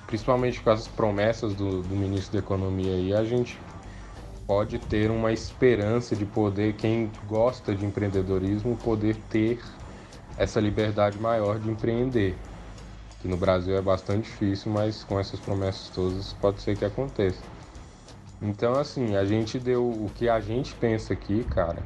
principalmente 0.06 0.60
com 0.60 0.70
as 0.70 0.86
promessas 0.86 1.52
do, 1.52 1.82
do 1.82 1.96
ministro 1.96 2.34
da 2.34 2.38
Economia 2.38 2.92
aí, 2.92 3.12
a 3.12 3.24
gente 3.24 3.58
pode 4.46 4.78
ter 4.78 5.10
uma 5.10 5.32
esperança 5.32 6.14
de 6.14 6.24
poder, 6.24 6.74
quem 6.74 7.10
gosta 7.26 7.74
de 7.74 7.84
empreendedorismo, 7.84 8.76
poder 8.76 9.16
ter 9.28 9.58
essa 10.38 10.60
liberdade 10.60 11.18
maior 11.18 11.58
de 11.58 11.68
empreender 11.68 12.36
que 13.22 13.28
no 13.28 13.36
Brasil 13.36 13.76
é 13.76 13.80
bastante 13.80 14.24
difícil, 14.24 14.72
mas 14.72 15.04
com 15.04 15.18
essas 15.18 15.38
promessas 15.38 15.88
todas 15.90 16.32
pode 16.34 16.60
ser 16.60 16.76
que 16.76 16.84
aconteça. 16.84 17.40
Então, 18.42 18.76
assim, 18.76 19.14
a 19.14 19.24
gente 19.24 19.60
deu 19.60 19.86
o 19.86 20.10
que 20.16 20.28
a 20.28 20.40
gente 20.40 20.74
pensa 20.74 21.12
aqui, 21.12 21.44
cara, 21.44 21.84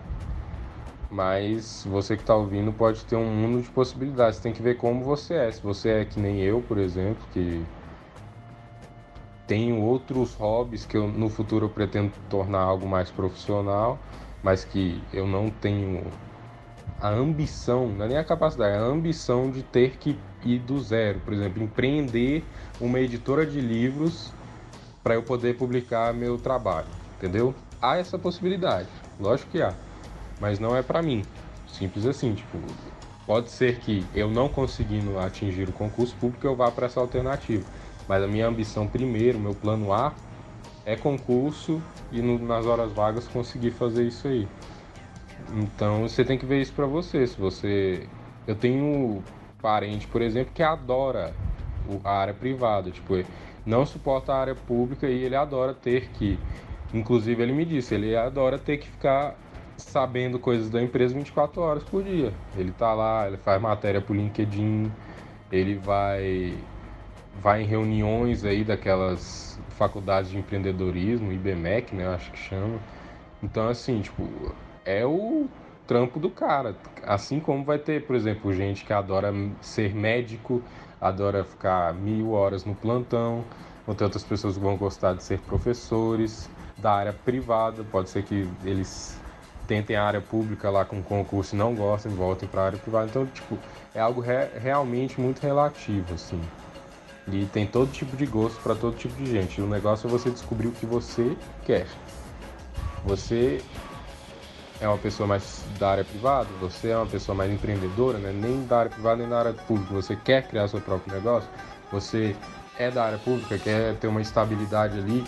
mas 1.11 1.85
você 1.85 2.17
que 2.17 2.23
está 2.23 2.35
ouvindo 2.35 2.73
pode 2.73 3.05
ter 3.05 3.17
um 3.17 3.31
mundo 3.31 3.63
de 3.63 3.69
possibilidades. 3.69 4.41
Tem 4.41 4.53
que 4.53 4.63
ver 4.63 4.77
como 4.79 5.05
você 5.05 5.35
é. 5.35 5.53
Se 5.53 5.63
você 5.63 5.91
é 5.91 6.05
que 6.07 6.19
nem 6.19 6.41
eu, 6.41 6.63
por 6.63 6.79
exemplo, 6.79 7.23
que 7.31 7.63
tenho 9.47 9.81
outros 9.83 10.35
hobbies 10.35 10.87
que 10.87 10.97
eu, 10.97 11.07
no 11.07 11.29
futuro 11.29 11.67
eu 11.67 11.71
pretendo 11.71 12.11
tornar 12.31 12.61
algo 12.61 12.89
mais 12.89 13.11
profissional, 13.11 13.99
mas 14.43 14.65
que 14.65 15.03
eu 15.13 15.27
não 15.27 15.51
tenho 15.51 16.03
a 17.01 17.09
ambição, 17.09 17.89
não 17.89 18.05
é 18.05 18.09
nem 18.09 18.17
a 18.17 18.25
capacidade, 18.25 18.75
é 18.75 18.79
a 18.79 18.83
ambição 18.83 19.51
de 19.51 19.63
ter 19.63 19.97
que 19.99 20.19
ir 20.45 20.59
do 20.61 20.81
zero. 20.81 21.21
Por 21.21 21.33
exemplo, 21.33 21.63
empreender 21.63 22.45
uma 22.81 23.01
editora 23.01 23.45
de 23.45 23.61
livros 23.61 24.33
para 25.03 25.15
eu 25.15 25.23
poder 25.23 25.57
publicar 25.57 26.13
meu 26.15 26.39
trabalho, 26.39 26.89
entendeu? 27.17 27.55
Há 27.81 27.97
essa 27.97 28.19
possibilidade, 28.19 28.89
lógico 29.21 29.51
que 29.51 29.63
há, 29.63 29.75
mas 30.41 30.59
não 30.59 30.77
é 30.77 30.83
para 30.83 31.03
mim. 31.03 31.25
Simples 31.67 32.07
assim, 32.07 32.35
tipo, 32.35 32.59
pode 33.27 33.51
ser 33.51 33.79
que 33.81 34.05
eu 34.15 34.31
não 34.31 34.49
conseguindo 34.49 35.19
atingir 35.19 35.69
o 35.69 35.73
concurso 35.73 36.15
público 36.17 36.47
eu 36.47 36.57
vá 36.57 36.71
para 36.71 36.87
essa 36.87 36.99
alternativa, 36.99 37.65
mas 38.09 38.23
a 38.23 38.27
minha 38.27 38.47
ambição 38.47 38.87
primeiro, 38.89 39.39
meu 39.39 39.55
plano 39.55 39.93
A 39.93 40.13
é 40.85 40.97
concurso 40.97 41.83
e 42.11 42.23
no, 42.23 42.39
nas 42.39 42.65
horas 42.65 42.93
vagas 42.93 43.27
conseguir 43.29 43.73
fazer 43.73 44.05
isso 44.05 44.27
aí. 44.27 44.49
Então 45.55 46.03
você 46.09 46.25
tem 46.25 46.39
que 46.39 46.47
ver 46.47 46.61
isso 46.61 46.73
para 46.73 46.87
você. 46.87 47.27
Se 47.27 47.39
você. 47.39 48.09
Eu 48.47 48.55
tenho 48.55 49.23
parente, 49.61 50.07
por 50.07 50.23
exemplo, 50.23 50.53
que 50.55 50.63
adora 50.63 51.35
a 52.05 52.19
área 52.19 52.35
privada, 52.35 52.91
tipo, 52.91 53.15
não 53.65 53.85
suporta 53.85 54.33
a 54.33 54.41
área 54.41 54.55
pública 54.55 55.09
e 55.09 55.25
ele 55.25 55.37
adora 55.37 55.75
ter 55.75 56.09
que. 56.11 56.39
Inclusive 56.95 57.43
ele 57.43 57.53
me 57.53 57.65
disse, 57.65 57.95
ele 57.95 58.17
adora 58.17 58.59
ter 58.59 58.79
que 58.79 58.89
ficar 58.89 59.35
sabendo 59.77 60.39
coisas 60.39 60.71
da 60.71 60.83
empresa 60.83 61.15
24 61.15 61.61
horas 61.61 61.83
por 61.85 62.03
dia. 62.03 62.33
Ele 62.57 62.73
tá 62.73 62.95
lá, 62.95 63.27
ele 63.27 63.37
faz 63.37 63.61
matéria 63.61 64.01
pro 64.01 64.15
LinkedIn, 64.15 64.91
ele 65.51 65.75
vai 65.77 66.55
vai 67.43 67.63
em 67.63 67.67
reuniões 67.67 68.45
aí 68.45 68.65
daquelas 68.65 69.59
faculdades 69.71 70.31
de 70.31 70.39
empreendedorismo, 70.39 71.33
IBMEC, 71.33 71.95
né, 71.95 72.07
acho 72.09 72.31
que 72.31 72.39
chama. 72.39 72.79
Então 73.43 73.69
assim, 73.69 74.01
tipo, 74.01 74.55
é 74.87 75.05
o 75.05 75.47
trampo 75.87 76.19
do 76.19 76.31
cara. 76.31 76.77
Assim 77.03 77.41
como 77.41 77.65
vai 77.65 77.79
ter, 77.79 78.07
por 78.07 78.17
exemplo, 78.17 78.53
gente 78.55 78.85
que 78.85 78.93
adora 78.93 79.35
ser 79.61 79.95
médico, 79.95 80.63
adora 81.01 81.45
ficar 81.45 81.93
mil 81.93 82.31
horas 82.31 82.65
no 82.65 82.75
plantão, 82.75 83.45
ou 83.87 83.95
tem 83.95 84.05
outras 84.05 84.25
pessoas 84.25 84.55
que 84.57 84.63
vão 84.63 84.77
gostar 84.77 85.15
de 85.15 85.23
ser 85.23 85.41
professores 85.41 86.49
da 86.79 86.93
área 86.93 87.13
privada. 87.13 87.85
Pode 87.85 88.09
ser 88.09 88.23
que 88.23 88.49
eles 88.65 89.19
tentem 89.67 89.97
a 89.97 90.05
área 90.05 90.21
pública 90.21 90.71
lá 90.71 90.85
com 90.85 91.03
concurso 91.03 91.55
e 91.55 91.59
não 91.59 91.75
gostem, 91.75 92.13
voltem 92.13 92.49
para 92.49 92.63
a 92.63 92.67
área 92.67 92.79
privada. 92.79 93.07
Então, 93.09 93.27
tipo, 93.27 93.59
é 93.95 94.01
algo 94.01 94.21
re 94.21 94.47
realmente 94.61 95.21
muito 95.21 95.41
relativo, 95.41 96.15
assim. 96.15 96.41
E 97.29 97.45
tem 97.47 97.67
todo 97.67 97.91
tipo 97.91 98.17
de 98.17 98.25
gosto 98.25 98.61
para 98.63 98.75
todo 98.77 98.97
tipo 98.97 99.15
de 99.17 99.31
gente. 99.31 99.61
O 99.61 99.67
negócio 99.67 100.07
é 100.07 100.11
você 100.11 100.31
descobrir 100.31 100.69
o 100.69 100.73
que 100.73 100.87
você 100.87 101.37
quer. 101.65 101.87
Você 103.05 103.61
é 104.81 104.89
uma 104.89 104.99
pessoa 104.99 105.27
mais 105.27 105.65
da 105.79 105.91
área 105.91 106.05
privada, 106.05 106.49
você 106.61 106.91
é 106.91 106.97
uma 106.97 107.07
pessoa 107.07 107.35
mais 107.35 107.51
empreendedora, 107.51 108.19
né? 108.19 108.33
nem 108.33 108.67
da 108.67 108.81
área 108.81 108.91
privada 108.91 109.17
nem 109.17 109.29
da 109.29 109.39
área 109.39 109.53
pública, 109.53 109.95
você 109.95 110.17
quer 110.17 110.47
criar 110.47 110.69
seu 110.69 110.81
próprio 110.81 111.15
negócio, 111.15 111.49
você 111.91 112.37
é 112.79 112.91
da 112.91 113.05
área 113.05 113.19
pública, 113.19 113.59
quer 113.59 113.95
ter 113.97 114.07
uma 114.07 114.21
estabilidade 114.21 114.99
ali 114.99 115.25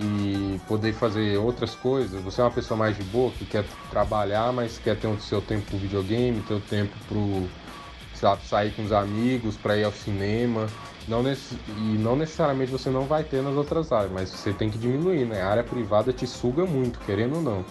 e 0.00 0.60
poder 0.68 0.92
fazer 0.92 1.38
outras 1.38 1.74
coisas, 1.74 2.20
você 2.22 2.40
é 2.40 2.44
uma 2.44 2.50
pessoa 2.50 2.76
mais 2.76 2.96
de 2.96 3.02
boa 3.04 3.32
que 3.32 3.44
quer 3.44 3.64
trabalhar, 3.90 4.52
mas 4.52 4.78
quer 4.78 4.96
ter 4.96 5.08
o 5.08 5.18
seu 5.20 5.40
tempo 5.40 5.66
pro 5.66 5.78
videogame, 5.78 6.40
ter 6.42 6.54
o 6.54 6.60
tempo 6.60 6.94
pro 7.08 7.48
sair 8.44 8.72
com 8.72 8.82
os 8.82 8.92
amigos, 8.92 9.56
para 9.56 9.76
ir 9.76 9.84
ao 9.84 9.92
cinema. 9.92 10.66
Não 11.06 11.22
e 11.26 11.96
não 11.98 12.16
necessariamente 12.16 12.70
você 12.70 12.90
não 12.90 13.04
vai 13.04 13.24
ter 13.24 13.42
nas 13.42 13.54
outras 13.54 13.90
áreas, 13.92 14.12
mas 14.12 14.28
você 14.28 14.52
tem 14.52 14.68
que 14.68 14.76
diminuir, 14.76 15.24
né? 15.24 15.40
A 15.40 15.48
área 15.48 15.64
privada 15.64 16.12
te 16.12 16.26
suga 16.26 16.66
muito, 16.66 16.98
querendo 17.00 17.36
ou 17.36 17.42
não. 17.42 17.64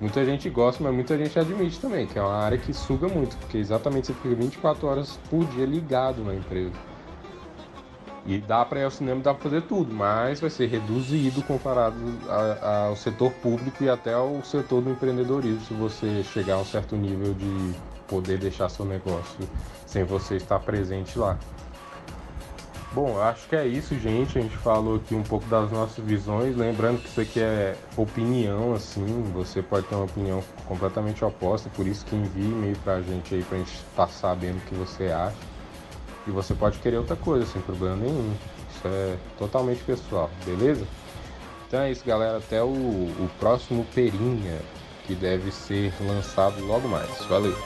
Muita 0.00 0.24
gente 0.24 0.50
gosta, 0.50 0.82
mas 0.82 0.92
muita 0.92 1.16
gente 1.16 1.38
admite 1.38 1.78
também, 1.78 2.06
que 2.06 2.18
é 2.18 2.22
uma 2.22 2.34
área 2.34 2.58
que 2.58 2.72
suga 2.72 3.08
muito, 3.08 3.36
porque 3.36 3.58
exatamente 3.58 4.08
você 4.08 4.14
fica 4.14 4.34
24 4.34 4.86
horas 4.86 5.18
por 5.30 5.44
dia 5.46 5.64
ligado 5.64 6.24
na 6.24 6.34
empresa. 6.34 6.72
E 8.24 8.38
dá 8.38 8.64
para 8.64 8.80
ir 8.80 8.84
ao 8.84 8.90
cinema, 8.90 9.20
dá 9.20 9.34
para 9.34 9.42
fazer 9.42 9.62
tudo, 9.62 9.92
mas 9.92 10.40
vai 10.40 10.50
ser 10.50 10.66
reduzido 10.66 11.42
comparado 11.42 11.96
a, 12.28 12.86
ao 12.86 12.96
setor 12.96 13.32
público 13.32 13.82
e 13.82 13.88
até 13.88 14.14
ao 14.14 14.42
setor 14.44 14.80
do 14.80 14.90
empreendedorismo, 14.90 15.60
se 15.60 15.74
você 15.74 16.22
chegar 16.22 16.54
a 16.54 16.58
um 16.58 16.64
certo 16.64 16.94
nível 16.94 17.34
de 17.34 17.74
poder 18.06 18.38
deixar 18.38 18.68
seu 18.68 18.84
negócio 18.84 19.48
sem 19.86 20.04
você 20.04 20.36
estar 20.36 20.60
presente 20.60 21.18
lá. 21.18 21.36
Bom, 22.94 23.18
acho 23.22 23.48
que 23.48 23.56
é 23.56 23.66
isso, 23.66 23.98
gente. 23.98 24.38
A 24.38 24.42
gente 24.42 24.56
falou 24.58 24.96
aqui 24.96 25.14
um 25.14 25.22
pouco 25.22 25.46
das 25.46 25.70
nossas 25.70 26.04
visões. 26.04 26.54
Lembrando 26.54 27.00
que 27.00 27.08
isso 27.08 27.20
aqui 27.22 27.40
é 27.40 27.74
opinião, 27.96 28.74
assim. 28.74 29.22
Você 29.32 29.62
pode 29.62 29.86
ter 29.86 29.94
uma 29.94 30.04
opinião 30.04 30.44
completamente 30.66 31.24
oposta, 31.24 31.70
por 31.70 31.86
isso 31.86 32.04
que 32.04 32.14
envie 32.14 32.42
e-mail 32.42 32.76
pra 32.84 33.00
gente 33.00 33.34
aí 33.34 33.42
pra 33.44 33.56
gente 33.58 33.72
estar 33.72 34.06
tá 34.06 34.08
sabendo 34.08 34.58
o 34.58 34.60
que 34.60 34.74
você 34.74 35.06
acha. 35.06 35.36
E 36.26 36.30
você 36.30 36.54
pode 36.54 36.78
querer 36.80 36.98
outra 36.98 37.16
coisa, 37.16 37.46
sem 37.46 37.62
problema 37.62 37.96
nenhum. 37.96 38.34
Isso 38.70 38.86
é 38.86 39.16
totalmente 39.38 39.82
pessoal, 39.84 40.30
beleza? 40.44 40.86
Então 41.66 41.80
é 41.80 41.90
isso, 41.90 42.04
galera. 42.04 42.36
Até 42.36 42.62
o, 42.62 42.66
o 42.68 43.30
próximo 43.40 43.86
Perinha, 43.94 44.60
que 45.06 45.14
deve 45.14 45.50
ser 45.50 45.94
lançado 46.06 46.62
logo 46.66 46.86
mais. 46.88 47.10
Valeu! 47.24 47.56